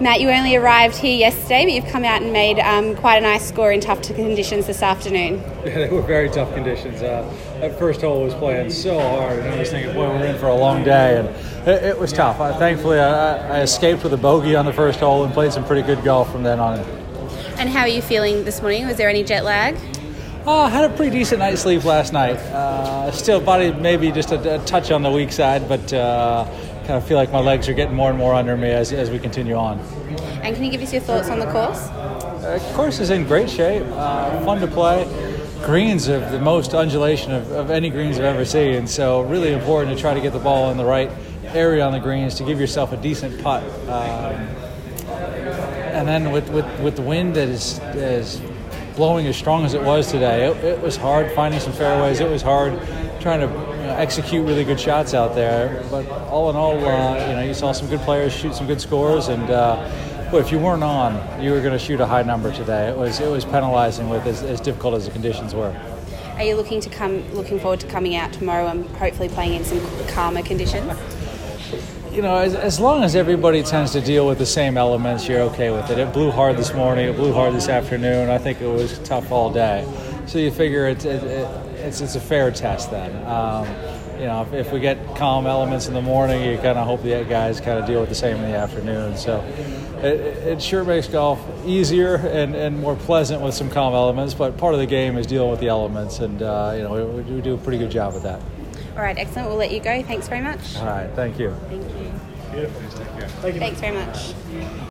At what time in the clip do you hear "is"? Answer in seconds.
32.98-33.10, 47.48-47.78, 47.94-48.42, 95.16-95.26